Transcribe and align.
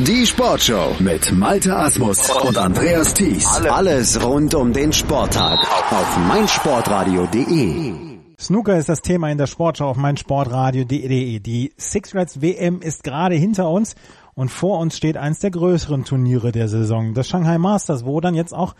Die 0.00 0.26
Sportshow 0.26 0.96
mit 0.98 1.30
Malte 1.30 1.76
Asmus 1.76 2.28
und 2.42 2.58
Andreas 2.58 3.14
Thies. 3.14 3.46
Alles 3.46 4.20
rund 4.20 4.52
um 4.56 4.72
den 4.72 4.92
Sporttag 4.92 5.60
auf 5.92 6.18
meinsportradio.de. 6.26 7.94
Snooker 8.36 8.76
ist 8.76 8.88
das 8.88 9.02
Thema 9.02 9.30
in 9.30 9.38
der 9.38 9.46
Sportschau 9.46 9.88
auf 9.88 9.96
meinsportradio.de. 9.96 11.38
Die 11.38 11.72
Six 11.76 12.12
Reds 12.12 12.42
WM 12.42 12.82
ist 12.82 13.04
gerade 13.04 13.36
hinter 13.36 13.70
uns 13.70 13.94
und 14.34 14.48
vor 14.48 14.80
uns 14.80 14.96
steht 14.96 15.16
eins 15.16 15.38
der 15.38 15.52
größeren 15.52 16.04
Turniere 16.04 16.50
der 16.50 16.66
Saison, 16.66 17.14
das 17.14 17.28
Shanghai 17.28 17.58
Masters, 17.58 18.04
wo 18.04 18.20
dann 18.20 18.34
jetzt 18.34 18.52
auch 18.52 18.74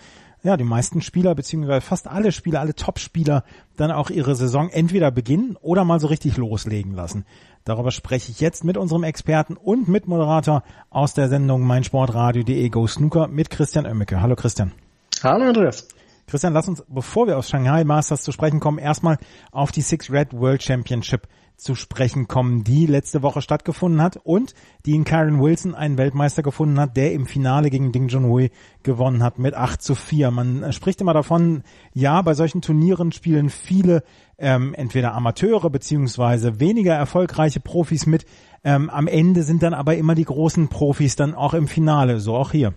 ja, 0.45 0.59
die 0.59 0.65
meisten 0.65 1.01
Spieler, 1.01 1.35
beziehungsweise 1.35 1.81
fast 1.81 2.07
alle 2.07 2.31
Spieler, 2.31 2.61
alle 2.61 2.75
Top-Spieler 2.75 3.45
dann 3.77 3.91
auch 3.91 4.11
ihre 4.11 4.37
Saison 4.37 4.69
entweder 4.69 5.11
beginnen 5.11 5.57
oder 5.63 5.85
mal 5.85 5.99
so 6.01 6.07
richtig 6.07 6.37
loslegen 6.37 6.93
lassen. 6.93 7.25
Darüber 7.65 7.91
spreche 7.91 8.31
ich 8.31 8.41
jetzt 8.41 8.63
mit 8.63 8.77
unserem 8.77 9.05
Experten 9.05 9.57
und 9.57 9.89
Mitmoderator 9.89 10.63
aus 10.91 11.15
der 11.15 11.31
Sendung 11.31 11.63
meinsportradio.de 11.63 12.69
Go 12.69 12.87
Snooker 12.87 13.27
mit 13.27 13.49
Christian 13.49 13.87
Oemmeke. 13.87 14.21
Hallo 14.21 14.37
Christian. 14.37 14.73
Hallo 15.23 15.47
Andreas. 15.47 15.89
Christian, 16.27 16.53
lass 16.53 16.69
uns, 16.69 16.85
bevor 16.89 17.27
wir 17.27 17.39
auf 17.39 17.47
Shanghai 17.47 17.85
Masters 17.85 18.23
zu 18.23 18.31
sprechen 18.31 18.61
kommen, 18.61 18.79
erstmal 18.79 19.17
auf 19.51 19.73
die 19.73 19.81
Six 19.81 20.11
Red 20.11 20.35
World 20.35 20.63
Championship 20.63 21.27
zu 21.57 21.75
sprechen 21.75 22.29
kommen, 22.29 22.65
die 22.65 22.87
letzte 22.87 23.23
Woche 23.23 23.41
stattgefunden 23.41 24.03
hat 24.03 24.19
und 24.23 24.55
die 24.87 24.95
in 24.95 25.05
Karen 25.05 25.41
Wilson 25.41 25.75
einen 25.75 25.99
Weltmeister 25.99 26.43
gefunden 26.43 26.79
hat, 26.81 26.97
der 26.97 27.13
im 27.13 27.27
Finale 27.27 27.71
gegen 27.71 27.93
Ding 27.93 28.09
Junhui 28.09 28.51
gewonnen 28.83 29.23
hat 29.23 29.39
mit 29.39 29.55
8 29.55 29.81
zu 29.81 29.95
4. 29.95 30.31
Man 30.31 30.73
spricht 30.73 31.01
immer 31.01 31.15
davon, 31.15 31.63
ja, 31.93 32.21
bei 32.23 32.35
solchen 32.35 32.61
Turnieren 32.61 33.13
spielen 33.13 33.51
viele 33.51 34.03
ähm, 34.37 34.75
entweder 34.75 35.15
Amateure 35.15 35.71
beziehungsweise 35.71 36.61
weniger 36.61 36.95
erfolgreiche 36.95 37.61
Profis 37.61 38.07
mit. 38.07 38.27
Ähm, 38.65 38.91
am 38.91 39.07
Ende 39.07 39.43
sind 39.43 39.63
dann 39.63 39.75
aber 39.75 39.97
immer 39.97 40.15
die 40.15 40.25
großen 40.25 40.69
Profis 40.69 41.17
dann 41.17 41.35
auch 41.35 41.55
im 41.55 41.69
Finale, 41.69 42.21
so 42.21 42.35
auch 42.35 42.53
hier. 42.53 42.75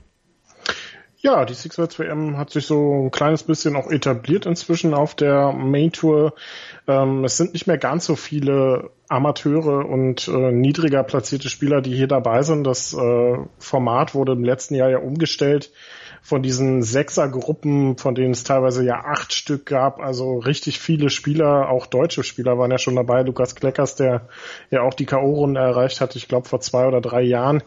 Ja, 1.19 1.45
die 1.45 1.55
Six 1.55 1.79
Worlds 1.79 1.97
WM 1.97 2.37
hat 2.37 2.51
sich 2.51 2.67
so 2.67 3.05
ein 3.05 3.09
kleines 3.09 3.41
bisschen 3.41 3.75
auch 3.75 3.89
etabliert 3.89 4.45
inzwischen 4.45 4.93
auf 4.93 5.15
der 5.15 5.51
Main 5.51 5.91
Tour. 5.91 6.33
Ähm, 6.87 7.23
es 7.23 7.37
sind 7.37 7.53
nicht 7.53 7.65
mehr 7.65 7.79
ganz 7.79 8.05
so 8.05 8.15
viele 8.15 8.91
Amateure 9.09 9.85
und 9.89 10.27
äh, 10.27 10.51
niedriger 10.51 11.01
platzierte 11.01 11.49
Spieler, 11.49 11.81
die 11.81 11.95
hier 11.95 12.07
dabei 12.07 12.43
sind. 12.43 12.65
Das 12.65 12.93
äh, 12.93 13.37
Format 13.57 14.13
wurde 14.13 14.33
im 14.33 14.43
letzten 14.43 14.75
Jahr 14.75 14.91
ja 14.91 14.99
umgestellt 14.99 15.71
von 16.21 16.43
diesen 16.43 16.83
Sechsergruppen, 16.83 17.97
von 17.97 18.13
denen 18.13 18.31
es 18.31 18.43
teilweise 18.43 18.83
ja 18.83 19.05
acht 19.05 19.33
Stück 19.33 19.65
gab, 19.65 20.01
also 20.01 20.39
richtig 20.39 20.77
viele 20.77 21.09
Spieler, 21.09 21.69
auch 21.69 21.85
deutsche 21.85 22.23
Spieler 22.23 22.57
waren 22.57 22.69
ja 22.69 22.77
schon 22.77 22.97
dabei. 22.97 23.21
Lukas 23.21 23.55
Kleckers, 23.55 23.95
der 23.95 24.27
ja 24.69 24.81
auch 24.81 24.93
die 24.93 25.05
K.O.-Runde 25.05 25.59
erreicht 25.59 26.01
hat, 26.01 26.15
ich 26.15 26.27
glaube 26.27 26.47
vor 26.49 26.59
zwei 26.59 26.85
oder 26.85 27.01
drei 27.01 27.21
Jahren. 27.21 27.63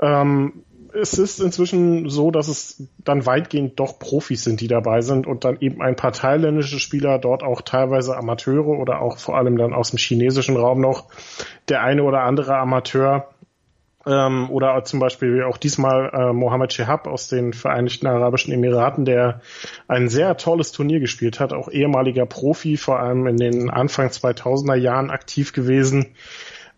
Ähm, 0.00 0.62
es 0.94 1.14
ist 1.14 1.40
inzwischen 1.40 2.08
so, 2.08 2.30
dass 2.30 2.48
es 2.48 2.88
dann 2.98 3.26
weitgehend 3.26 3.78
doch 3.78 3.98
Profis 3.98 4.44
sind, 4.44 4.60
die 4.60 4.68
dabei 4.68 5.00
sind 5.00 5.26
und 5.26 5.44
dann 5.44 5.58
eben 5.60 5.82
ein 5.82 5.96
paar 5.96 6.12
thailändische 6.12 6.78
Spieler, 6.78 7.18
dort 7.18 7.42
auch 7.42 7.62
teilweise 7.62 8.16
Amateure 8.16 8.78
oder 8.78 9.00
auch 9.00 9.18
vor 9.18 9.36
allem 9.36 9.56
dann 9.56 9.74
aus 9.74 9.90
dem 9.90 9.98
chinesischen 9.98 10.56
Raum 10.56 10.80
noch. 10.80 11.06
Der 11.68 11.82
eine 11.82 12.02
oder 12.02 12.22
andere 12.22 12.56
Amateur 12.56 13.28
ähm, 14.06 14.50
oder 14.50 14.82
zum 14.84 15.00
Beispiel 15.00 15.42
auch 15.42 15.58
diesmal 15.58 16.10
äh, 16.12 16.32
Mohammed 16.32 16.72
Shehab 16.72 17.06
aus 17.06 17.28
den 17.28 17.52
Vereinigten 17.52 18.06
Arabischen 18.06 18.52
Emiraten, 18.52 19.04
der 19.04 19.40
ein 19.86 20.08
sehr 20.08 20.36
tolles 20.36 20.72
Turnier 20.72 21.00
gespielt 21.00 21.40
hat, 21.40 21.52
auch 21.52 21.68
ehemaliger 21.68 22.26
Profi, 22.26 22.76
vor 22.76 23.00
allem 23.00 23.26
in 23.26 23.36
den 23.36 23.70
Anfang 23.70 24.08
2000er 24.08 24.76
Jahren 24.76 25.10
aktiv 25.10 25.52
gewesen 25.52 26.14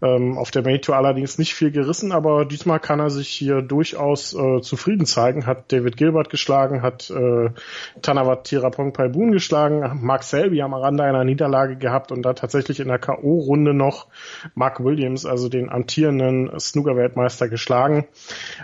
ähm, 0.02 0.38
auf 0.38 0.50
der 0.50 0.62
Main 0.62 0.80
Tour 0.80 0.96
allerdings 0.96 1.38
nicht 1.38 1.54
viel 1.54 1.70
gerissen, 1.70 2.12
aber 2.12 2.44
diesmal 2.44 2.80
kann 2.80 3.00
er 3.00 3.10
sich 3.10 3.28
hier 3.28 3.62
durchaus 3.62 4.34
äh, 4.34 4.60
zufrieden 4.60 5.06
zeigen. 5.06 5.46
Hat 5.46 5.70
David 5.72 5.96
Gilbert 5.96 6.30
geschlagen, 6.30 6.82
hat 6.82 7.10
äh, 7.10 7.50
Tanawat 8.02 8.44
Tirapong 8.44 8.92
Paibun 8.92 9.32
geschlagen, 9.32 10.00
Mark 10.02 10.22
Selby 10.22 10.62
am 10.62 10.74
Rande 10.74 11.04
einer 11.04 11.24
Niederlage 11.24 11.76
gehabt 11.76 12.12
und 12.12 12.22
da 12.22 12.32
tatsächlich 12.32 12.80
in 12.80 12.88
der 12.88 12.98
K.O.-Runde 12.98 13.72
noch 13.72 14.06
Mark 14.54 14.82
Williams, 14.82 15.26
also 15.26 15.48
den 15.48 15.70
amtierenden 15.70 16.58
Snooker-Weltmeister, 16.58 17.48
geschlagen. 17.48 18.06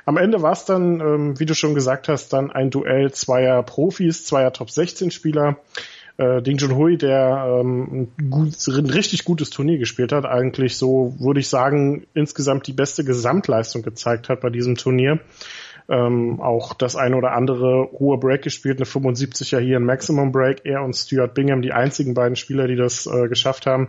Am 0.04 0.16
Ende 0.16 0.42
war 0.42 0.52
es 0.52 0.64
dann, 0.64 1.00
ähm, 1.00 1.38
wie 1.38 1.46
du 1.46 1.54
schon 1.54 1.74
gesagt 1.74 2.08
hast, 2.08 2.32
dann 2.32 2.50
ein 2.50 2.70
Duell 2.70 3.12
zweier 3.12 3.62
Profis, 3.62 4.24
zweier 4.24 4.52
Top-16-Spieler 4.52 5.56
äh, 6.18 6.42
Ding 6.42 6.58
Junhui, 6.58 6.96
der 6.96 7.60
ähm, 7.60 8.08
ein, 8.18 8.30
gut, 8.30 8.54
ein 8.68 8.86
richtig 8.86 9.24
gutes 9.24 9.50
Turnier 9.50 9.78
gespielt 9.78 10.12
hat, 10.12 10.24
eigentlich 10.24 10.76
so, 10.76 11.14
würde 11.18 11.40
ich 11.40 11.48
sagen, 11.48 12.06
insgesamt 12.14 12.66
die 12.66 12.72
beste 12.72 13.04
Gesamtleistung 13.04 13.82
gezeigt 13.82 14.28
hat 14.28 14.40
bei 14.40 14.50
diesem 14.50 14.76
Turnier. 14.76 15.20
Ähm, 15.88 16.40
auch 16.40 16.74
das 16.74 16.96
eine 16.96 17.16
oder 17.16 17.32
andere 17.32 17.88
hohe 17.92 18.18
Break 18.18 18.42
gespielt, 18.42 18.78
eine 18.78 18.86
75er 18.86 19.60
hier, 19.60 19.76
ein 19.76 19.84
Maximum 19.84 20.32
Break. 20.32 20.62
Er 20.64 20.82
und 20.82 20.94
Stuart 20.94 21.34
Bingham, 21.34 21.62
die 21.62 21.72
einzigen 21.72 22.14
beiden 22.14 22.34
Spieler, 22.34 22.66
die 22.66 22.76
das 22.76 23.06
äh, 23.06 23.28
geschafft 23.28 23.66
haben. 23.66 23.88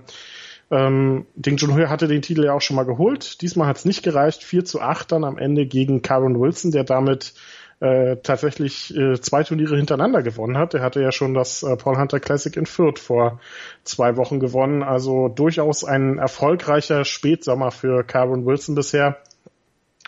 Ähm, 0.70 1.26
Ding 1.36 1.58
Junhui 1.58 1.86
hatte 1.86 2.08
den 2.08 2.22
Titel 2.22 2.44
ja 2.44 2.54
auch 2.54 2.62
schon 2.62 2.76
mal 2.76 2.84
geholt. 2.84 3.42
Diesmal 3.42 3.68
hat 3.68 3.78
es 3.78 3.86
nicht 3.86 4.04
gereicht. 4.04 4.44
4 4.44 4.66
zu 4.66 4.82
8 4.82 5.12
dann 5.12 5.24
am 5.24 5.38
Ende 5.38 5.66
gegen 5.66 6.02
Karen 6.02 6.40
Wilson, 6.40 6.72
der 6.72 6.84
damit 6.84 7.34
äh, 7.80 8.18
tatsächlich 8.18 8.96
äh, 8.96 9.20
zwei 9.22 9.44
Turniere 9.44 9.78
hintereinander 9.78 10.24
gewonnen 10.24 10.58
hat. 10.58 10.74
Er 10.74 10.82
hatte 10.82 11.02
ja 11.02 11.12
schon 11.12 11.34
das 11.34 11.64
äh, 11.64 11.76
Paul 11.78 11.98
Hunter 11.98 12.20
Classic 12.20 12.56
in 12.56 12.66
Fürth 12.66 13.00
vor 13.00 13.40
zwei 13.84 14.18
Wochen 14.18 14.40
gewonnen. 14.40 14.82
Also 14.82 15.28
durchaus 15.28 15.84
ein 15.84 16.18
erfolgreicher 16.18 17.06
Spätsommer 17.06 17.72
für 17.72 18.04
Carbon 18.04 18.46
Wilson 18.46 18.76
bisher. 18.76 19.18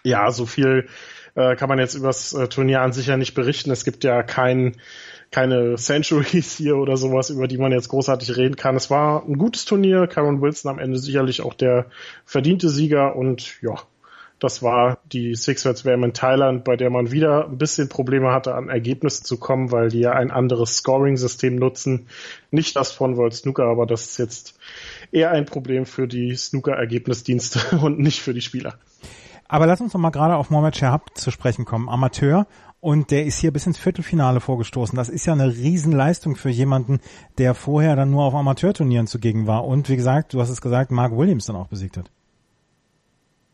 Ja, 0.04 0.32
so 0.32 0.46
viel 0.46 0.88
äh, 1.36 1.56
kann 1.56 1.70
man 1.70 1.80
jetzt 1.80 1.94
übers 1.94 2.34
äh, 2.34 2.48
Turnier 2.48 2.82
an 2.82 2.92
sich 2.92 3.08
ja 3.08 3.18
nicht 3.18 3.36
berichten. 3.36 3.70
Es 3.70 3.86
gibt 3.86 4.04
ja 4.04 4.24
kein, 4.24 4.78
keine 5.30 5.76
Centuries 5.76 6.58
hier 6.58 6.76
oder 6.78 6.98
sowas, 6.98 7.30
über 7.30 7.48
die 7.48 7.58
man 7.58 7.72
jetzt 7.72 7.90
großartig 7.90 8.36
reden 8.36 8.56
kann. 8.56 8.76
Es 8.76 8.90
war 8.90 9.24
ein 9.28 9.38
gutes 9.38 9.66
Turnier. 9.66 10.08
Cameron 10.08 10.42
Wilson 10.42 10.72
am 10.72 10.80
Ende 10.80 10.98
sicherlich 10.98 11.42
auch 11.42 11.54
der 11.54 11.86
verdiente 12.26 12.70
Sieger 12.70 13.16
und 13.16 13.62
ja, 13.62 13.76
das 14.40 14.64
war 14.64 15.00
die 15.12 15.36
Six 15.36 15.66
Words 15.66 15.86
WM 15.86 16.04
in 16.04 16.14
Thailand, 16.14 16.64
bei 16.64 16.78
der 16.78 16.90
man 16.90 17.12
wieder 17.12 17.46
ein 17.46 17.58
bisschen 17.58 17.90
Probleme 17.90 18.32
hatte, 18.32 18.56
an 18.56 18.70
Ergebnisse 18.70 19.24
zu 19.24 19.38
kommen, 19.38 19.72
weil 19.72 19.90
die 19.90 20.00
ja 20.00 20.14
ein 20.14 20.32
anderes 20.32 20.78
Scoring-System 20.78 21.56
nutzen. 21.56 22.08
Nicht 22.50 22.76
das 22.76 22.92
von 22.92 23.18
World 23.18 23.34
Snooker, 23.34 23.66
aber 23.66 23.86
das 23.86 24.04
ist 24.06 24.18
jetzt 24.18 24.58
eher 25.12 25.32
ein 25.32 25.46
Problem 25.46 25.86
für 25.86 26.08
die 26.08 26.36
Snooker-Ergebnisdienste 26.36 27.78
und 27.82 28.00
nicht 28.00 28.22
für 28.22 28.34
die 28.34 28.42
Spieler. 28.42 28.76
Aber 29.48 29.66
lass 29.66 29.82
uns 29.82 29.94
noch 29.94 30.00
mal 30.00 30.12
gerade 30.12 30.36
auf 30.36 30.52
Mohamed 30.52 30.78
Shahab 30.78 31.18
zu 31.18 31.32
sprechen 31.32 31.66
kommen. 31.66 31.90
Amateur 31.90 32.46
und 32.82 33.12
der 33.12 33.26
ist 33.26 33.40
hier 33.40 33.52
bis 33.52 33.68
ins 33.68 33.78
Viertelfinale 33.78 34.40
vorgestoßen. 34.40 34.96
Das 34.96 35.10
ist 35.10 35.26
ja 35.26 35.34
eine 35.34 35.50
Riesenleistung 35.50 36.36
für 36.36 36.50
jemanden, 36.50 37.00
der 37.38 37.56
vorher 37.56 37.96
dann 37.96 38.12
nur 38.12 38.24
auf 38.24 38.36
Amateurturnieren 38.36 39.08
zugegen 39.08 39.48
war. 39.48 39.66
Und 39.66 39.90
wie 39.90 39.98
gesagt, 39.98 40.34
du 40.34 40.40
hast 40.40 40.50
es 40.50 40.62
gesagt, 40.62 40.92
Mark 40.92 41.18
Williams 41.18 41.48
dann 41.48 41.58
auch 41.58 41.68
besiegt 41.68 41.98
hat. 41.98 42.10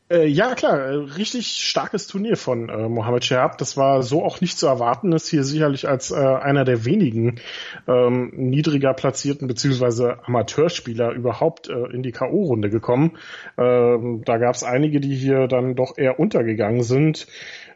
Äh, 0.08 0.28
ja, 0.28 0.54
klar, 0.54 0.78
äh, 0.78 0.94
richtig 1.18 1.48
starkes 1.48 2.06
Turnier 2.06 2.38
von 2.38 2.70
äh, 2.70 2.88
Mohamed 2.88 3.26
Shahab. 3.26 3.58
Das 3.58 3.76
war 3.76 4.04
so 4.04 4.24
auch 4.24 4.40
nicht 4.40 4.60
zu 4.60 4.68
erwarten, 4.68 5.12
ist 5.14 5.30
hier 5.30 5.44
sicherlich 5.44 5.88
als 5.88 6.12
äh, 6.12 6.16
einer 6.16 6.64
der 6.64 6.86
wenigen 6.86 7.40
ähm, 7.88 8.32
niedriger 8.36 8.94
platzierten 8.94 9.48
beziehungsweise 9.48 10.24
Amateurspieler 10.26 11.12
überhaupt 11.12 11.70
äh, 11.70 11.92
in 11.92 12.04
die 12.04 12.12
K.O.-Runde 12.12 12.70
gekommen. 12.70 13.18
Ähm, 13.58 14.22
da 14.24 14.38
gab 14.38 14.54
es 14.54 14.64
einige, 14.64 15.00
die 15.00 15.16
hier 15.16 15.48
dann 15.48 15.74
doch 15.76 15.98
eher 15.98 16.20
untergegangen 16.20 16.84
sind 16.84 17.26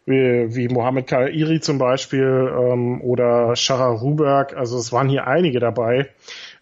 wie, 0.09 0.55
wie 0.55 0.67
Mohamed 0.67 1.07
Kairi 1.07 1.59
zum 1.61 1.77
Beispiel 1.77 2.51
ähm, 2.51 3.01
oder 3.01 3.55
Shara 3.55 3.89
Ruberg. 3.89 4.55
Also 4.55 4.77
es 4.77 4.91
waren 4.91 5.07
hier 5.07 5.27
einige 5.27 5.59
dabei, 5.59 6.09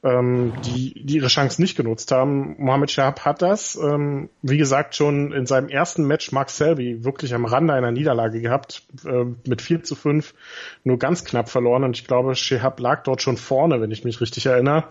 ähm, 0.03 0.53
die, 0.66 0.94
die 1.03 1.16
ihre 1.16 1.28
Chance 1.28 1.62
nicht 1.62 1.75
genutzt 1.75 2.12
haben. 2.12 2.56
Mohamed 2.59 2.91
Shahab 2.91 3.25
hat 3.25 3.41
das, 3.41 3.75
ähm, 3.75 4.30
wie 4.41 4.58
gesagt, 4.58 4.96
schon 4.96 5.31
in 5.31 5.46
seinem 5.46 5.69
ersten 5.69 6.06
Match 6.06 6.31
Mark 6.31 6.50
Selby 6.50 7.03
wirklich 7.03 7.34
am 7.34 7.46
Rande 7.46 7.74
einer 7.74 7.92
Niederlage 7.92 8.42
gehabt, 8.42 8.83
äh, 9.06 9.25
mit 9.48 9.62
4 9.62 9.83
zu 9.83 9.95
5, 9.95 10.33
nur 10.83 11.00
ganz 11.00 11.25
knapp 11.25 11.50
verloren 11.50 11.83
und 11.83 11.98
ich 11.98 12.06
glaube, 12.06 12.36
Shahab 12.36 12.80
lag 12.80 13.04
dort 13.04 13.22
schon 13.22 13.38
vorne, 13.38 13.81
wenn 13.81 13.92
ich 13.92 14.04
mich 14.04 14.22
richtig 14.22 14.45
erinnere. 14.45 14.86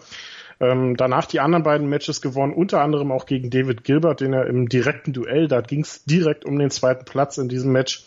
Ähm, 0.58 0.96
danach 0.96 1.26
die 1.26 1.40
anderen 1.40 1.64
beiden 1.64 1.88
Matches 1.88 2.22
gewonnen, 2.22 2.54
unter 2.54 2.81
anderem 2.81 3.12
auch 3.12 3.26
gegen 3.26 3.50
David 3.50 3.84
Gilbert, 3.84 4.22
den 4.22 4.32
er 4.32 4.46
im 4.46 4.70
direkten 4.70 5.12
Duell, 5.12 5.48
da 5.48 5.60
ging 5.60 5.81
es 5.81 6.04
direkt 6.04 6.46
um 6.46 6.58
den 6.58 6.70
zweiten 6.70 7.04
Platz 7.04 7.36
in 7.36 7.48
diesem 7.48 7.72
Match, 7.72 8.04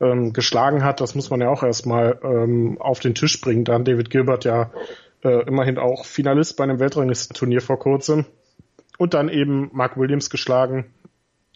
ähm, 0.00 0.32
geschlagen 0.32 0.84
hat. 0.84 1.00
Das 1.00 1.14
muss 1.14 1.30
man 1.30 1.40
ja 1.40 1.48
auch 1.48 1.62
erstmal 1.62 2.18
ähm, 2.22 2.76
auf 2.80 3.00
den 3.00 3.14
Tisch 3.14 3.40
bringen. 3.40 3.64
Dann 3.64 3.84
David 3.84 4.10
Gilbert 4.10 4.44
ja 4.44 4.70
äh, 5.24 5.46
immerhin 5.46 5.78
auch 5.78 6.04
Finalist 6.04 6.56
bei 6.56 6.64
einem 6.64 6.80
Weltranglistenturnier 6.80 7.60
vor 7.60 7.78
kurzem. 7.78 8.26
Und 8.98 9.14
dann 9.14 9.28
eben 9.28 9.70
Mark 9.72 9.96
Williams 9.96 10.30
geschlagen. 10.30 10.92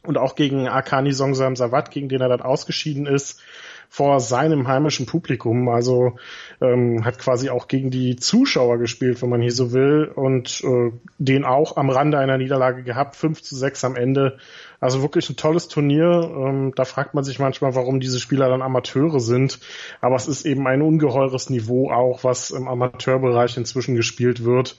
und 0.05 0.19
auch 0.19 0.35
gegen 0.35 0.69
Akani 0.69 1.13
Songsam 1.13 1.57
Sawat, 1.57 1.91
gegen 1.91 2.09
den 2.09 2.21
er 2.21 2.29
dann 2.29 2.43
ausgeschieden 2.43 3.07
ist, 3.07 3.41
vor 3.89 4.21
seinem 4.21 4.69
heimischen 4.69 5.07
Publikum. 5.07 5.69
Also 5.69 6.17
ähm, 6.61 7.05
hat 7.05 7.19
quasi 7.19 7.51
auch 7.51 7.69
gegen 7.69 7.91
die 7.91 8.17
Zuschauer 8.17 8.79
gespielt, 8.79 9.23
wenn 9.23 9.29
man 9.29 9.43
hier 9.43 9.53
so 9.53 9.73
will, 9.73 10.11
und 10.15 10.63
äh, 10.65 10.93
den 11.19 11.45
auch 11.45 11.77
am 11.77 11.91
Rande 11.91 12.19
einer 12.19 12.39
Niederlage 12.39 12.83
gehabt, 12.83 13.17
5 13.17 13.43
zu 13.43 13.57
6 13.57 13.85
am 13.85 13.97
Ende. 13.97 14.39
Also 14.81 15.03
wirklich 15.03 15.31
ein 15.31 15.37
tolles 15.37 15.69
Turnier. 15.69 16.31
Ähm, 16.35 16.73
da 16.75 16.85
fragt 16.85 17.15
man 17.15 17.23
sich 17.23 17.39
manchmal, 17.39 17.75
warum 17.75 18.01
diese 18.01 18.19
Spieler 18.19 18.49
dann 18.49 18.63
Amateure 18.63 19.21
sind. 19.21 19.61
Aber 20.01 20.17
es 20.17 20.27
ist 20.27 20.45
eben 20.45 20.67
ein 20.67 20.83
ungeheures 20.83 21.51
Niveau 21.51 21.91
auch, 21.91 22.25
was 22.25 22.51
im 22.51 22.67
Amateurbereich 22.67 23.57
inzwischen 23.57 23.95
gespielt 23.95 24.45
wird. 24.45 24.77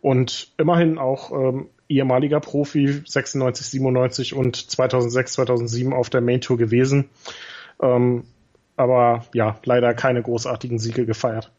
Und 0.00 0.52
immerhin 0.58 0.98
auch 0.98 1.30
ähm, 1.32 1.68
ehemaliger 1.88 2.40
Profi 2.40 3.02
96, 3.06 3.66
97 3.68 4.34
und 4.34 4.56
2006, 4.56 5.32
2007 5.34 5.92
auf 5.92 6.10
der 6.10 6.20
Main 6.20 6.40
Tour 6.40 6.58
gewesen. 6.58 7.08
Ähm, 7.80 8.24
aber 8.76 9.24
ja, 9.32 9.56
leider 9.64 9.94
keine 9.94 10.22
großartigen 10.22 10.78
Siege 10.78 11.06
gefeiert. 11.06 11.52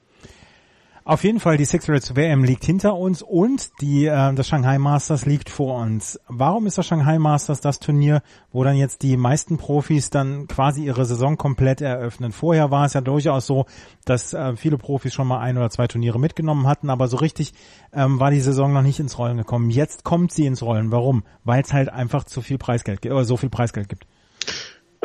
Auf 1.08 1.24
jeden 1.24 1.40
Fall, 1.40 1.58
die 1.58 1.66
Six 1.66 1.88
Reds 1.88 2.16
WM 2.16 2.44
liegt 2.44 2.66
hinter 2.66 2.96
uns 2.96 3.22
und 3.22 3.80
die, 3.80 4.08
äh, 4.08 4.34
das 4.34 4.48
Shanghai 4.48 4.80
Masters 4.80 5.28
liegt 5.28 5.52
vor 5.52 5.80
uns. 5.80 6.20
Warum 6.28 6.66
ist 6.66 6.80
das 6.80 6.88
Shanghai 6.88 7.20
Masters 7.20 7.62
das 7.62 7.80
Turnier, 7.80 8.24
wo 8.52 8.64
dann 8.64 8.76
jetzt 8.76 9.04
die 9.04 9.16
meisten 9.16 9.60
Profis 9.60 10.10
dann 10.10 10.48
quasi 10.48 10.84
ihre 10.84 11.06
Saison 11.06 11.38
komplett 11.38 11.80
eröffnen? 11.80 12.32
Vorher 12.32 12.72
war 12.72 12.88
es 12.88 12.94
ja 12.94 13.02
durchaus 13.02 13.46
so, 13.46 13.68
dass 14.06 14.34
äh, 14.34 14.56
viele 14.56 14.80
Profis 14.80 15.14
schon 15.14 15.28
mal 15.28 15.42
ein 15.42 15.60
oder 15.60 15.70
zwei 15.70 15.86
Turniere 15.86 16.20
mitgenommen 16.20 16.66
hatten, 16.66 16.90
aber 16.90 17.08
so 17.08 17.18
richtig 17.18 17.54
ähm, 17.94 18.20
war 18.20 18.32
die 18.32 18.40
Saison 18.40 18.74
noch 18.74 18.82
nicht 18.82 19.00
ins 19.00 19.20
Rollen 19.20 19.38
gekommen. 19.38 19.70
Jetzt 19.70 20.06
kommt 20.06 20.32
sie 20.32 20.48
ins 20.48 20.64
Rollen. 20.64 20.92
Warum? 20.92 21.24
Weil 21.44 21.62
es 21.62 21.72
halt 21.72 21.90
einfach 21.90 22.24
zu 22.24 22.42
viel 22.42 22.58
Preisgeld, 22.58 23.06
oder 23.06 23.26
so 23.26 23.38
viel 23.38 23.52
Preisgeld 23.52 23.90
gibt. 23.90 24.08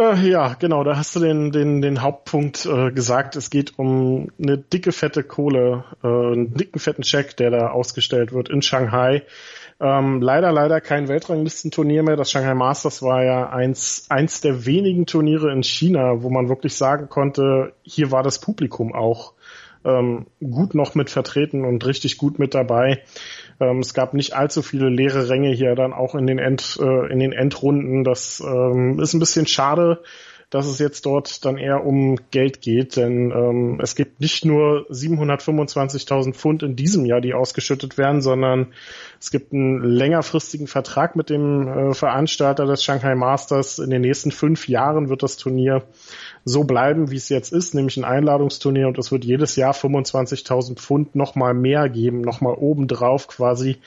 Äh, 0.01 0.31
ja, 0.31 0.55
genau, 0.59 0.83
da 0.83 0.97
hast 0.97 1.15
du 1.15 1.21
den, 1.21 1.53
den, 1.53 1.83
den 1.83 2.01
Hauptpunkt 2.01 2.65
äh, 2.65 2.91
gesagt. 2.91 3.37
Es 3.37 3.51
geht 3.51 3.79
um 3.79 4.31
eine 4.43 4.57
dicke, 4.57 4.93
fette 4.93 5.23
Kohle, 5.23 5.85
äh, 6.03 6.07
einen 6.07 6.55
dicken, 6.55 6.79
fetten 6.79 7.03
Check, 7.03 7.37
der 7.37 7.51
da 7.51 7.69
ausgestellt 7.69 8.33
wird 8.33 8.49
in 8.49 8.63
Shanghai. 8.63 9.25
Ähm, 9.79 10.23
leider, 10.23 10.53
leider 10.53 10.81
kein 10.81 11.09
Weltranglistenturnier 11.09 12.03
mehr. 12.03 12.17
Das 12.17 12.31
Shanghai 12.31 12.55
Masters 12.55 13.03
war 13.03 13.25
ja 13.25 13.51
eins, 13.51 14.07
eins 14.09 14.41
der 14.41 14.65
wenigen 14.65 15.05
Turniere 15.05 15.53
in 15.53 15.63
China, 15.63 16.23
wo 16.23 16.31
man 16.31 16.49
wirklich 16.49 16.77
sagen 16.77 17.11
konnte, 17.11 17.75
hier 17.83 18.11
war 18.11 18.23
das 18.23 18.41
Publikum 18.41 18.95
auch 18.95 19.35
ähm, 19.85 20.27
gut 20.41 20.75
noch 20.75 20.95
mit 20.95 21.11
vertreten 21.11 21.65
und 21.65 21.85
richtig 21.85 22.17
gut 22.17 22.39
mit 22.39 22.55
dabei. 22.55 23.03
Ähm, 23.61 23.79
es 23.81 23.95
gab 23.95 24.15
nicht 24.15 24.35
allzu 24.35 24.63
viele 24.63 24.89
leere 24.89 25.29
Ränge 25.29 25.51
hier 25.51 25.75
dann 25.75 25.93
auch 25.93 26.15
in 26.15 26.27
den, 26.27 26.39
End, 26.39 26.79
äh, 26.81 27.13
in 27.13 27.19
den 27.19 27.33
Endrunden. 27.33 28.05
Das 28.05 28.41
ähm, 28.41 28.99
ist 29.01 29.15
ein 29.15 29.21
bisschen 29.21 29.47
schade, 29.47 30.03
dass 30.51 30.67
es 30.67 30.81
jetzt 30.81 31.07
dort 31.07 31.45
dann 31.45 31.57
eher 31.57 31.87
um 31.87 32.19
Geld 32.33 32.61
geht, 32.61 32.97
denn 32.97 33.31
ähm, 33.31 33.79
es 33.81 33.95
gibt 33.95 34.21
nicht 34.21 34.45
nur 34.45 34.85
725.000 34.91 36.35
Pfund 36.35 36.65
in 36.65 36.75
diesem 36.75 37.07
Jahr, 37.07 37.21
die 37.21 37.35
ausgeschüttet 37.35 37.97
werden, 37.97 38.21
sondern 38.21 38.73
es 39.21 39.31
gibt 39.31 39.53
einen 39.53 39.81
längerfristigen 39.81 40.67
Vertrag 40.67 41.15
mit 41.15 41.31
dem 41.31 41.69
äh, 41.69 41.95
Veranstalter 41.95 42.67
des 42.67 42.83
Shanghai 42.83 43.15
Masters. 43.15 43.79
In 43.79 43.91
den 43.91 44.03
nächsten 44.03 44.33
fünf 44.33 44.67
Jahren 44.67 45.09
wird 45.09 45.23
das 45.23 45.37
Turnier 45.37 45.85
so 46.45 46.65
bleiben, 46.65 47.13
wie 47.13 47.17
es 47.17 47.29
jetzt 47.29 47.53
ist, 47.53 47.77
nämlich 47.77 47.97
ein 47.97 48.05
Einladungsturnier 48.05 48.89
und 48.89 48.99
es 48.99 49.13
wird 49.13 49.25
jedes 49.25 49.55
Jahr 49.55 49.73
25.000 49.73 50.77
Pfund 50.77 51.15
nochmal 51.15 51.55
mehr 51.55 51.89
geben, 51.89 52.23
nochmal 52.23 52.55
obendrauf 52.55 53.29
quasi. 53.29 53.79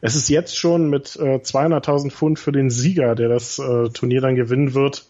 Es 0.00 0.14
ist 0.14 0.28
jetzt 0.28 0.56
schon 0.56 0.88
mit 0.88 1.16
äh, 1.16 1.38
200.000 1.38 2.12
Pfund 2.12 2.38
für 2.38 2.52
den 2.52 2.70
Sieger, 2.70 3.16
der 3.16 3.28
das 3.28 3.58
äh, 3.58 3.88
Turnier 3.88 4.20
dann 4.20 4.36
gewinnen 4.36 4.74
wird, 4.74 5.06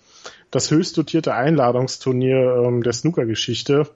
das 0.57 0.71
höchst 0.71 0.97
dotierte 0.97 1.35
Einladungsturnier 1.35 2.65
ähm, 2.65 2.83
der 2.83 2.95
Snooker-Geschichte. 2.95 3.89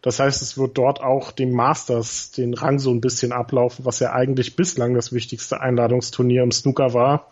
Das 0.00 0.20
heißt, 0.20 0.42
es 0.42 0.56
wird 0.56 0.78
dort 0.78 1.00
auch 1.00 1.32
dem 1.32 1.50
Masters 1.50 2.30
den 2.30 2.54
Rang 2.54 2.78
so 2.78 2.92
ein 2.92 3.00
bisschen 3.00 3.32
ablaufen, 3.32 3.84
was 3.84 3.98
ja 3.98 4.12
eigentlich 4.12 4.54
bislang 4.54 4.94
das 4.94 5.12
wichtigste 5.12 5.60
Einladungsturnier 5.60 6.44
im 6.44 6.52
Snooker 6.52 6.94
war. 6.94 7.30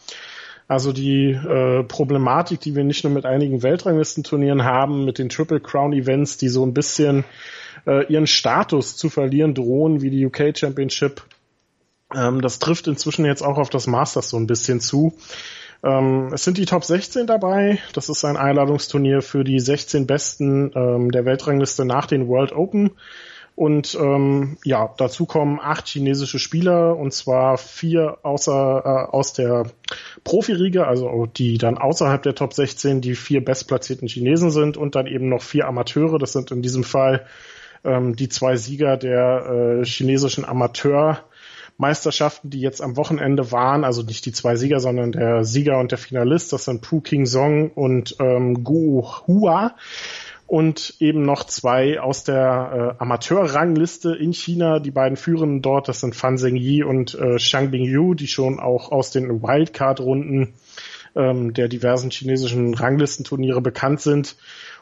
Also 0.67 0.93
die 0.93 1.31
äh, 1.31 1.85
Problematik, 1.85 2.61
die 2.61 2.75
wir 2.75 2.83
nicht 2.83 3.05
nur 3.05 3.13
mit 3.13 3.25
einigen 3.25 3.63
Weltranglistenturnieren 3.63 4.65
haben, 4.65 5.05
mit 5.05 5.19
den 5.19 5.29
Triple 5.29 5.61
Crown 5.61 5.93
Events, 5.93 6.37
die 6.39 6.49
so 6.49 6.67
ein 6.67 6.75
bisschen 6.75 7.25
äh, 7.87 8.05
ihren 8.13 8.27
Status 8.27 8.97
zu 8.97 9.11
verlieren 9.11 9.55
drohen, 9.55 10.03
wie 10.03 10.11
die 10.11 10.27
UK 10.27 10.59
Championship, 10.59 11.23
ähm, 12.15 12.41
das 12.41 12.59
trifft 12.59 12.89
inzwischen 12.89 13.25
jetzt 13.27 13.43
auch 13.43 13.59
auf 13.59 13.71
das 13.71 13.87
Masters 13.87 14.29
so 14.29 14.39
ein 14.39 14.49
bisschen 14.49 14.81
zu. 14.81 15.15
Ähm, 15.85 16.31
es 16.33 16.45
sind 16.45 16.59
die 16.59 16.65
Top 16.65 16.85
16 16.85 17.27
dabei. 17.27 17.79
Das 17.93 18.09
ist 18.09 18.25
ein 18.25 18.37
Einladungsturnier 18.37 19.23
für 19.23 19.45
die 19.45 19.59
16 19.59 20.07
Besten 20.07 20.73
ähm, 20.75 21.11
der 21.11 21.25
Weltrangliste 21.25 21.85
nach 21.85 22.07
den 22.07 22.29
World 22.29 22.53
Open. 22.53 22.93
Und 23.55 23.95
ähm, 24.01 24.57
ja, 24.65 24.95
dazu 24.97 25.27
kommen 25.27 25.61
acht 25.61 25.87
chinesische 25.87 26.39
Spieler 26.39 26.97
und 26.97 27.13
zwar 27.13 27.59
vier 27.59 28.19
außer 28.23 28.83
äh, 28.85 29.15
aus 29.15 29.35
der 29.35 29.67
Profiriege, 30.25 30.87
also 30.87 31.27
die 31.27 31.59
dann 31.59 31.77
außerhalb 31.77 32.23
der 32.23 32.35
Top 32.35 32.55
16 32.55 33.03
die 33.03 33.15
vier 33.15 33.45
bestplatzierten 33.45 34.09
Chinesen 34.09 34.51
sind 34.51 34.79
und 34.79 34.95
dann 34.95 35.07
eben 35.07 35.29
noch 35.29 35.43
vier 35.43 35.67
Amateure. 35.69 36.19
Das 36.19 36.33
sind 36.33 36.51
in 36.51 36.63
diesem 36.63 36.83
Fall 36.83 37.27
ähm, 37.85 38.17
die 38.17 38.31
zwei 38.31 38.57
Sieger 38.57 38.97
der 38.97 39.81
äh, 39.81 39.85
chinesischen 39.85 40.47
Amateurmeisterschaften, 41.79 42.51
die 42.51 42.61
jetzt 42.61 42.81
am 42.81 42.97
Wochenende 42.97 43.51
waren. 43.51 43.85
Also 43.85 44.03
nicht 44.03 44.25
die 44.27 44.33
zwei 44.33 44.57
Sieger, 44.57 44.81
sondern 44.81 45.13
der 45.13 45.45
Sieger 45.45 45.79
und 45.79 45.91
der 45.91 45.99
Finalist. 45.99 46.53
Das 46.53 46.65
sind 46.65 46.83
Pu 46.83 47.01
King 47.01 47.27
Song 47.27 47.71
und 47.71 48.17
ähm, 48.21 48.65
Gu 48.65 49.05
Hua 49.27 49.75
und 50.47 50.95
eben 51.01 51.23
noch 51.23 51.45
zwei 51.45 52.01
aus 52.01 52.25
der 52.25 52.95
äh, 52.99 53.03
Amateurrangliste 53.03 54.15
in 54.15 54.33
China. 54.33 54.79
Die 54.79 54.91
beiden 54.91 55.17
führenden 55.17 55.63
dort, 55.63 55.89
das 55.89 56.01
sind 56.01 56.15
Fan 56.15 56.39
Zhengyi 56.39 56.83
und 56.85 57.15
äh, 57.15 57.37
Xiang 57.37 57.71
Bingyu, 57.71 58.15
die 58.15 58.27
schon 58.27 58.61
auch 58.61 58.93
aus 58.93 59.11
den 59.11 59.43
Wildcard-Runden 59.43 60.55
ähm, 61.15 61.53
der 61.55 61.69
diversen 61.69 62.11
chinesischen 62.11 62.75
Ranglistenturniere 62.75 63.61
bekannt 63.61 64.01
sind. 64.01 64.37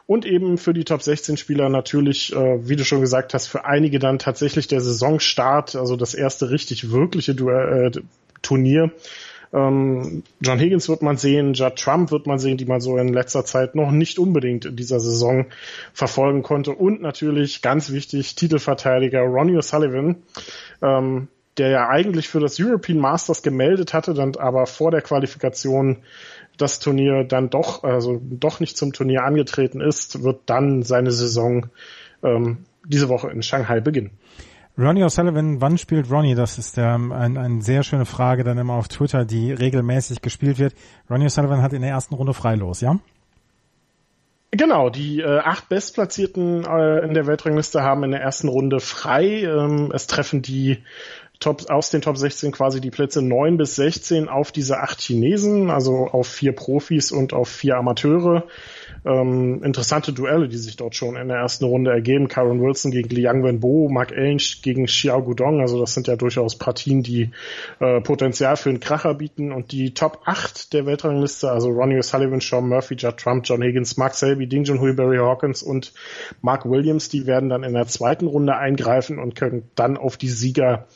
Und 0.07 0.25
eben 0.25 0.57
für 0.57 0.73
die 0.73 0.83
Top 0.83 1.01
16 1.01 1.37
Spieler 1.37 1.69
natürlich, 1.69 2.35
äh, 2.35 2.67
wie 2.67 2.75
du 2.75 2.83
schon 2.83 3.01
gesagt 3.01 3.33
hast, 3.33 3.47
für 3.47 3.65
einige 3.65 3.99
dann 3.99 4.19
tatsächlich 4.19 4.67
der 4.67 4.81
Saisonstart, 4.81 5.75
also 5.75 5.95
das 5.95 6.13
erste 6.13 6.49
richtig 6.49 6.91
wirkliche 6.91 7.35
du 7.35 7.49
äh, 7.49 7.91
Turnier 8.41 8.91
ähm, 9.53 10.23
John 10.39 10.59
Higgins 10.59 10.87
wird 10.87 11.01
man 11.01 11.17
sehen, 11.17 11.53
Judd 11.53 11.75
Trump 11.75 12.11
wird 12.11 12.25
man 12.25 12.39
sehen, 12.39 12.57
die 12.57 12.65
man 12.65 12.79
so 12.79 12.97
in 12.97 13.13
letzter 13.13 13.43
Zeit 13.45 13.75
noch 13.75 13.91
nicht 13.91 14.17
unbedingt 14.17 14.65
in 14.65 14.75
dieser 14.75 14.99
Saison 14.99 15.47
verfolgen 15.93 16.41
konnte. 16.41 16.71
Und 16.71 17.01
natürlich 17.01 17.61
ganz 17.61 17.91
wichtig, 17.91 18.35
Titelverteidiger 18.35 19.21
Ronnie 19.21 19.57
O'Sullivan, 19.57 20.17
ähm, 20.81 21.27
der 21.57 21.69
ja 21.69 21.89
eigentlich 21.89 22.29
für 22.29 22.39
das 22.39 22.59
European 22.59 22.99
Masters 22.99 23.43
gemeldet 23.43 23.93
hatte, 23.93 24.13
dann 24.13 24.35
aber 24.37 24.65
vor 24.67 24.89
der 24.89 25.01
Qualifikation 25.01 25.97
das 26.57 26.79
Turnier 26.79 27.23
dann 27.23 27.49
doch, 27.49 27.83
also 27.83 28.21
doch 28.21 28.59
nicht 28.59 28.77
zum 28.77 28.93
Turnier 28.93 29.23
angetreten 29.23 29.81
ist, 29.81 30.23
wird 30.23 30.41
dann 30.45 30.83
seine 30.83 31.11
Saison 31.11 31.67
ähm, 32.23 32.65
diese 32.85 33.09
Woche 33.09 33.29
in 33.29 33.41
Shanghai 33.43 33.79
beginnen. 33.79 34.11
Ronnie 34.77 35.03
O'Sullivan, 35.03 35.59
wann 35.59 35.77
spielt 35.77 36.09
Ronnie? 36.09 36.35
Das 36.35 36.57
ist 36.57 36.77
ähm, 36.77 37.11
ein, 37.11 37.37
eine 37.37 37.61
sehr 37.61 37.83
schöne 37.83 38.05
Frage 38.05 38.43
dann 38.43 38.57
immer 38.57 38.73
auf 38.73 38.87
Twitter, 38.87 39.25
die 39.25 39.51
regelmäßig 39.51 40.21
gespielt 40.21 40.59
wird. 40.59 40.73
Ronnie 41.09 41.25
O'Sullivan 41.25 41.61
hat 41.61 41.73
in 41.73 41.81
der 41.81 41.91
ersten 41.91 42.15
Runde 42.15 42.33
freilos, 42.33 42.81
ja? 42.81 42.97
Genau, 44.51 44.89
die 44.89 45.21
äh, 45.21 45.39
acht 45.39 45.69
Bestplatzierten 45.69 46.65
äh, 46.65 47.05
in 47.05 47.13
der 47.13 47.25
Weltrangliste 47.25 47.83
haben 47.83 48.03
in 48.03 48.11
der 48.11 48.21
ersten 48.21 48.49
Runde 48.49 48.81
frei. 48.81 49.43
Ähm, 49.43 49.91
es 49.93 50.07
treffen 50.07 50.41
die 50.41 50.83
Top, 51.41 51.69
aus 51.69 51.89
den 51.89 52.01
Top 52.01 52.17
16 52.17 52.53
quasi 52.53 52.79
die 52.79 52.91
Plätze 52.91 53.21
9 53.21 53.57
bis 53.57 53.75
16 53.75 54.29
auf 54.29 54.51
diese 54.51 54.79
acht 54.79 55.01
Chinesen, 55.01 55.69
also 55.69 56.07
auf 56.07 56.27
vier 56.27 56.53
Profis 56.53 57.11
und 57.11 57.33
auf 57.33 57.49
vier 57.49 57.77
Amateure 57.77 58.45
ähm, 59.05 59.63
interessante 59.63 60.13
Duelle, 60.13 60.47
die 60.47 60.57
sich 60.57 60.75
dort 60.75 60.95
schon 60.95 61.15
in 61.15 61.27
der 61.27 61.37
ersten 61.37 61.65
Runde 61.65 61.91
ergeben. 61.91 62.27
Karen 62.27 62.61
Wilson 62.61 62.91
gegen 62.91 63.09
Liang 63.09 63.43
Wenbo, 63.43 63.89
Mark 63.89 64.11
Allen 64.11 64.37
gegen 64.61 64.85
Xiao 64.85 65.23
Gudong. 65.23 65.59
Also 65.59 65.79
das 65.79 65.93
sind 65.93 66.07
ja 66.07 66.15
durchaus 66.15 66.55
Partien, 66.57 67.01
die 67.01 67.31
äh, 67.79 68.01
Potenzial 68.01 68.57
für 68.57 68.69
einen 68.69 68.79
Kracher 68.79 69.15
bieten. 69.15 69.51
Und 69.51 69.71
die 69.71 69.93
Top 69.93 70.21
8 70.25 70.73
der 70.73 70.85
Weltrangliste, 70.85 71.51
also 71.51 71.69
Ronnie 71.69 71.97
O'Sullivan, 71.97 72.41
Sean 72.41 72.67
Murphy, 72.67 72.95
Judd 72.95 73.17
Trump, 73.17 73.43
John 73.45 73.63
Higgins, 73.63 73.97
Mark 73.97 74.13
Selby, 74.13 74.47
Ding 74.47 74.63
Junhui, 74.63 74.93
Barry 74.93 75.17
Hawkins 75.17 75.63
und 75.63 75.93
Mark 76.41 76.65
Williams, 76.65 77.09
die 77.09 77.25
werden 77.25 77.49
dann 77.49 77.63
in 77.63 77.73
der 77.73 77.87
zweiten 77.87 78.27
Runde 78.27 78.55
eingreifen 78.55 79.17
und 79.17 79.35
können 79.35 79.69
dann 79.75 79.97
auf 79.97 80.17
die 80.17 80.29
Sieger 80.29 80.87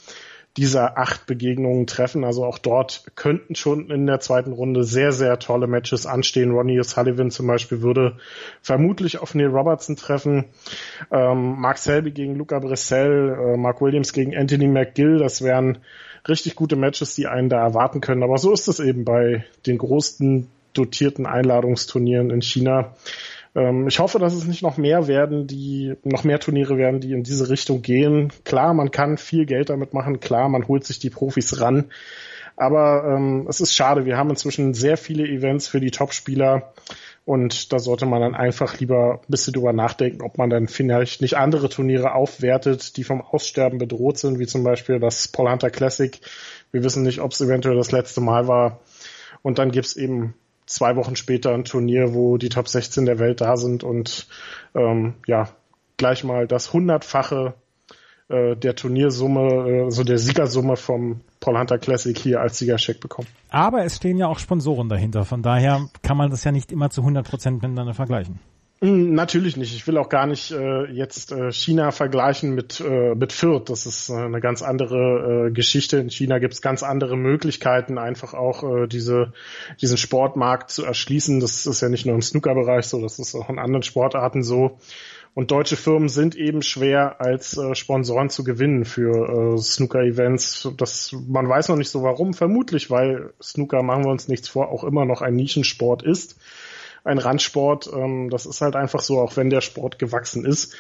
dieser 0.58 0.98
acht 0.98 1.26
Begegnungen 1.26 1.86
treffen. 1.86 2.24
Also 2.24 2.46
auch 2.46 2.58
dort 2.58 3.04
könnten 3.16 3.56
schon 3.56 3.90
in 3.92 4.06
der 4.06 4.20
zweiten 4.22 4.54
Runde 4.54 4.84
sehr, 4.84 5.12
sehr 5.12 5.38
tolle 5.40 5.68
Matches 5.68 6.06
anstehen. 6.06 6.52
Ronnie 6.52 6.80
O'Sullivan 6.80 7.30
zum 7.30 7.48
Beispiel 7.48 7.82
würde 7.82 8.18
vermutlich 8.62 9.18
auf 9.18 9.36
Neil 9.36 9.48
Robertson 9.48 9.98
treffen. 9.98 10.46
Ähm, 11.12 11.60
Mark 11.60 11.78
Selby 11.78 12.12
gegen 12.12 12.36
Luca 12.36 12.60
Bressel, 12.60 13.38
äh, 13.38 13.58
Mark 13.58 13.82
Williams 13.82 14.14
gegen 14.14 14.36
Anthony 14.36 14.68
McGill, 14.68 15.18
das 15.18 15.42
wären 15.42 15.80
richtig 16.28 16.56
gute 16.56 16.76
Matches, 16.76 17.16
die 17.16 17.28
einen 17.28 17.50
da 17.50 17.62
erwarten 17.62 18.00
können. 18.02 18.24
Aber 18.24 18.38
so 18.38 18.54
ist 18.54 18.68
es 18.68 18.80
eben 18.80 19.04
bei 19.04 19.46
den 19.66 19.78
großen 19.78 20.48
dotierten 20.74 21.26
Einladungsturnieren 21.26 22.32
in 22.32 22.42
China. 22.42 22.96
Ähm, 23.56 23.88
ich 23.88 24.00
hoffe, 24.00 24.20
dass 24.20 24.34
es 24.34 24.46
nicht 24.46 24.62
noch 24.62 24.78
mehr 24.78 25.08
werden, 25.08 25.48
die 25.48 25.96
noch 26.04 26.24
mehr 26.24 26.40
Turniere 26.40 26.78
werden, 26.78 27.00
die 27.00 27.14
in 27.14 27.24
diese 27.24 27.50
Richtung 27.50 27.82
gehen. 27.82 28.32
Klar, 28.44 28.74
man 28.74 28.92
kann 28.92 29.18
viel 29.18 29.46
Geld 29.46 29.70
damit 29.70 29.94
machen. 29.94 30.20
Klar, 30.20 30.50
man 30.50 30.68
holt 30.68 30.86
sich 30.86 31.00
die 31.00 31.10
Profis 31.10 31.62
ran. 31.62 31.86
Aber 32.58 33.04
ähm, 33.06 33.48
es 33.50 33.60
ist 33.60 33.74
schade. 33.74 34.06
Wir 34.06 34.18
haben 34.18 34.30
inzwischen 34.30 34.74
sehr 34.74 34.98
viele 34.98 35.26
Events 35.28 35.68
für 35.68 35.80
die 35.80 35.92
Topspieler. 35.92 36.74
Und 37.26 37.74
da 37.74 37.80
sollte 37.80 38.06
man 38.06 38.22
dann 38.22 38.36
einfach 38.36 38.80
lieber 38.80 39.20
ein 39.24 39.30
bisschen 39.32 39.54
drüber 39.54 39.74
nachdenken, 39.74 40.22
ob 40.22 40.38
man 40.38 40.52
dann 40.52 40.68
vielleicht 40.68 41.22
nicht 41.22 41.36
andere 41.36 41.70
Turniere 41.70 42.14
aufwertet, 42.14 42.98
die 42.98 43.04
vom 43.04 43.22
Aussterben 43.22 43.80
bedroht 43.80 44.20
sind, 44.20 44.38
wie 44.38 44.46
zum 44.46 44.64
Beispiel 44.64 45.00
das 45.00 45.28
Paul 45.28 45.50
Hunter 45.50 45.72
Classic. 45.72 46.20
Wir 46.72 46.84
wissen 46.84 47.02
nicht, 47.02 47.20
ob 47.22 47.32
es 47.32 47.42
eventuell 47.42 47.76
das 47.76 47.92
letzte 47.92 48.22
Mal 48.22 48.48
war. 48.48 48.80
Und 49.42 49.58
dann 49.58 49.72
gibt's 49.72 49.96
eben 49.96 50.36
zwei 50.66 50.96
Wochen 50.96 51.16
später 51.16 51.54
ein 51.54 51.66
Turnier, 51.66 52.14
wo 52.14 52.38
die 52.38 52.50
Top 52.50 52.68
16 52.68 53.06
der 53.06 53.20
Welt 53.20 53.42
da 53.42 53.58
sind 53.58 53.84
und 53.84 54.28
ähm, 54.74 55.16
ja, 55.28 55.50
gleich 55.98 56.24
mal 56.24 56.48
das 56.48 56.74
hundertfache 56.74 57.54
äh, 58.28 58.56
der 58.56 58.76
Turniersumme, 58.76 59.88
äh, 59.88 59.92
so 59.92 60.04
der 60.04 60.18
Siegersumme 60.18 60.78
vom 60.78 61.22
Paul 61.40 61.60
Hunter 61.60 61.78
Classic 61.78 62.18
hier 62.18 62.42
als 62.42 62.58
Siegercheck 62.58 63.00
bekommen. 63.00 63.28
Aber 63.50 63.86
es 63.86 63.98
stehen 63.98 64.18
ja 64.18 64.28
auch 64.28 64.40
Sponsoren 64.40 64.90
dahinter, 64.90 65.26
von 65.26 65.44
daher 65.44 65.88
kann 66.02 66.18
man 66.18 66.32
das 66.32 66.44
ja 66.44 66.52
nicht 66.52 66.72
immer 66.72 66.90
zu 66.90 67.02
100 67.02 67.28
Prozent 67.28 67.62
miteinander 67.62 67.94
vergleichen. 67.94 68.40
Hm, 68.82 69.14
natürlich 69.14 69.56
nicht. 69.56 69.74
Ich 69.74 69.88
will 69.88 69.98
auch 69.98 70.10
gar 70.10 70.28
nicht 70.28 70.52
äh, 70.52 70.86
jetzt 70.92 71.32
äh, 71.32 71.52
China 71.52 71.92
vergleichen 71.92 72.54
mit, 72.54 72.82
äh, 72.82 73.16
mit 73.16 73.32
Fürth. 73.32 73.70
Das 73.70 73.86
ist 73.86 74.10
äh, 74.10 74.16
eine 74.16 74.42
ganz 74.42 74.62
andere 74.62 75.48
äh, 75.48 75.52
Geschichte. 75.52 75.98
In 75.98 76.10
China 76.10 76.40
gibt 76.40 76.54
es 76.54 76.62
ganz 76.62 76.84
andere 76.84 77.16
Möglichkeiten, 77.16 77.98
einfach 77.98 78.34
auch 78.34 78.64
äh, 78.64 78.88
diese, 78.88 79.32
diesen 79.82 79.98
Sportmarkt 79.98 80.72
zu 80.72 80.84
erschließen. 80.84 81.40
Das 81.40 81.66
ist 81.66 81.82
ja 81.82 81.88
nicht 81.88 82.06
nur 82.06 82.16
im 82.16 82.22
Snooker-Bereich 82.22 82.86
so, 82.88 83.02
das 83.02 83.18
ist 83.18 83.34
auch 83.34 83.50
in 83.50 83.60
anderen 83.60 83.84
Sportarten 83.84 84.44
so. 84.44 84.78
Und 85.34 85.52
deutsche 85.52 85.78
Firmen 85.78 86.10
sind 86.10 86.36
eben 86.36 86.62
schwer 86.62 87.22
als 87.22 87.58
äh, 87.58 87.76
Sponsoren 87.76 88.30
zu 88.30 88.44
gewinnen 88.44 88.84
für 88.84 89.56
äh, 89.56 89.58
Snooker-Events. 89.58 90.70
Das, 90.76 91.16
man 91.28 91.48
weiß 91.48 91.70
noch 91.70 91.78
nicht 91.78 91.90
so 91.90 92.04
warum, 92.04 92.34
vermutlich, 92.34 92.90
weil 92.92 93.34
Snooker, 93.42 93.84
machen 93.84 94.04
wir 94.04 94.12
uns 94.12 94.28
nichts 94.28 94.50
vor, 94.50 94.70
auch 94.70 94.84
immer 94.84 95.06
noch 95.06 95.22
ein 95.22 95.36
Nischensport 95.36 96.04
ist. 96.04 96.38
Ein 97.06 97.20
Randsport, 97.20 97.90
ähm, 97.94 98.30
das 98.30 98.46
ist 98.46 98.62
halt 98.62 98.76
einfach 98.76 99.00
so, 99.00 99.22
auch 99.22 99.38
wenn 99.38 99.50
der 99.50 99.62
Sport 99.62 100.00
gewachsen 100.00 100.44
ist. 100.44 100.76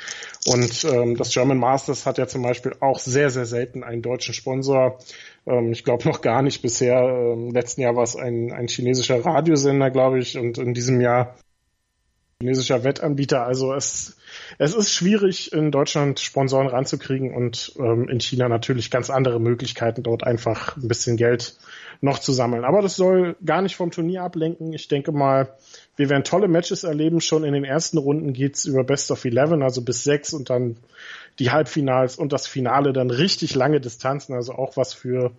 Und 0.47 0.83
ähm, 0.83 1.15
das 1.15 1.31
German 1.31 1.59
Masters 1.59 2.05
hat 2.05 2.17
ja 2.17 2.27
zum 2.27 2.41
Beispiel 2.41 2.73
auch 2.79 2.99
sehr, 2.99 3.29
sehr 3.29 3.45
selten 3.45 3.83
einen 3.83 4.01
deutschen 4.01 4.33
Sponsor. 4.33 4.97
Ähm, 5.45 5.71
ich 5.71 5.83
glaube 5.83 6.09
noch 6.09 6.21
gar 6.21 6.41
nicht 6.41 6.61
bisher. 6.63 6.99
Ähm, 6.99 7.51
letzten 7.51 7.81
Jahr 7.81 7.95
war 7.95 8.03
es 8.03 8.15
ein, 8.15 8.51
ein 8.51 8.67
chinesischer 8.67 9.23
Radiosender, 9.23 9.91
glaube 9.91 10.19
ich, 10.19 10.37
und 10.37 10.57
in 10.57 10.73
diesem 10.73 10.99
Jahr 10.99 11.35
chinesischer 12.41 12.83
Wettanbieter. 12.83 13.45
Also 13.45 13.73
es, 13.73 14.17
es 14.57 14.75
ist 14.75 14.91
schwierig, 14.91 15.53
in 15.53 15.71
Deutschland 15.71 16.19
Sponsoren 16.19 16.67
ranzukriegen 16.67 17.33
und 17.33 17.73
ähm, 17.79 18.09
in 18.09 18.19
China 18.19 18.49
natürlich 18.49 18.91
ganz 18.91 19.09
andere 19.09 19.39
Möglichkeiten, 19.39 20.03
dort 20.03 20.23
einfach 20.23 20.75
ein 20.75 20.89
bisschen 20.89 21.15
Geld 21.15 21.55
noch 22.01 22.19
zu 22.19 22.33
sammeln. 22.33 22.65
Aber 22.65 22.81
das 22.81 22.97
soll 22.97 23.37
gar 23.45 23.61
nicht 23.61 23.77
vom 23.77 23.91
Turnier 23.91 24.23
ablenken. 24.23 24.73
Ich 24.73 24.89
denke 24.89 25.13
mal, 25.13 25.55
wir 25.95 26.09
werden 26.09 26.25
tolle 26.25 26.49
Matches 26.49 26.83
erleben. 26.83 27.21
Schon 27.21 27.45
in 27.45 27.53
den 27.53 27.63
ersten 27.63 27.97
Runden 27.97 28.33
geht's 28.33 28.65
über 28.65 28.83
Best 28.83 29.11
of 29.11 29.23
Eleven, 29.23 29.63
also 29.63 29.81
bis 29.81 30.03
sechs 30.03 30.33
und 30.33 30.49
dann 30.49 30.75
die 31.39 31.51
Halbfinals 31.51 32.17
und 32.17 32.33
das 32.33 32.47
Finale 32.47 32.91
dann 32.91 33.11
richtig 33.11 33.55
lange 33.55 33.79
Distanzen, 33.79 34.35
also 34.35 34.53
auch 34.53 34.75
was 34.75 34.93
für 34.93 35.31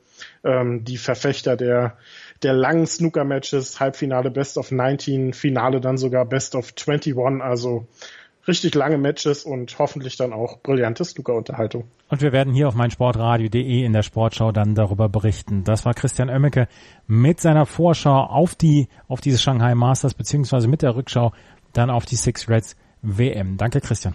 ähm, 0.45 0.85
die 0.85 0.97
Verfechter 0.97 1.57
der 1.57 1.99
der 2.43 2.53
langen 2.53 2.87
Snooker-Matches, 2.87 3.81
Halbfinale 3.81 4.31
Best 4.31 4.59
of 4.59 4.71
19, 4.71 5.33
Finale 5.33 5.81
dann 5.81 5.97
sogar 5.99 6.25
Best 6.25 6.55
of 6.55 6.73
21, 6.77 7.43
also 7.43 7.87
richtig 8.47 8.75
lange 8.75 8.99
Matches 8.99 9.45
und 9.45 9.79
hoffentlich 9.79 10.17
dann 10.17 10.33
auch 10.33 10.59
brillante 10.63 11.05
Snooker-Unterhaltung. 11.05 11.85
Und 12.09 12.23
wir 12.23 12.33
werden 12.33 12.55
hier 12.55 12.69
auf 12.69 12.75
meinsportradio.de 12.75 13.85
in 13.85 13.93
der 13.93 14.03
Sportschau 14.03 14.53
dann 14.53 14.75
darüber 14.75 15.09
berichten. 15.09 15.65
Das 15.65 15.85
war 15.85 15.95
Christian 15.95 16.31
Oemmeke 16.31 16.69
mit 17.07 17.41
seiner 17.41 17.67
Vorschau 17.67 18.21
auf 18.21 18.55
die, 18.55 18.89
auf 19.09 19.21
diese 19.21 19.39
Shanghai 19.39 19.75
Masters, 19.75 20.15
beziehungsweise 20.15 20.69
mit 20.69 20.83
der 20.83 20.95
Rückschau 20.95 21.33
dann 21.73 21.91
auf 21.91 22.07
die 22.07 22.17
Six 22.17 22.49
Reds 22.49 22.77
WM. 23.03 23.57
Danke, 23.57 23.81
Christian. 23.81 24.15